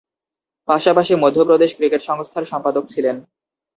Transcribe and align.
পাশাপাশি, 0.67 1.13
মধ্যপ্রদেশ 1.15 1.71
ক্রিকেট 1.77 2.01
সংস্থার 2.01 2.43
সম্পাদক 2.45 2.83
ছিলেন। 2.89 3.15